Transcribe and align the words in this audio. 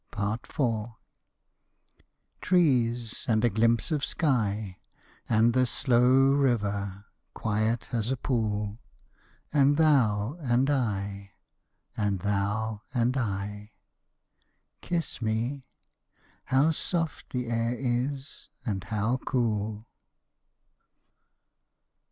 IV. 0.17 0.63
Trees 2.41 3.23
and 3.27 3.45
a 3.45 3.51
glimpse 3.51 3.91
of 3.91 4.03
sky! 4.03 4.79
And 5.29 5.53
the 5.53 5.67
slow 5.67 6.33
river, 6.33 7.05
quiet 7.35 7.93
as 7.93 8.09
a 8.09 8.17
pool! 8.17 8.79
And 9.53 9.77
thou 9.77 10.39
and 10.39 10.71
I 10.71 11.33
and 11.95 12.21
thou 12.21 12.81
and 12.91 13.15
I 13.15 13.73
Kiss 14.81 15.21
me! 15.21 15.67
How 16.45 16.71
soft 16.71 17.29
the 17.29 17.45
air 17.47 17.75
is 17.77 18.49
and 18.65 18.83
how 18.85 19.17
cool! 19.17 19.85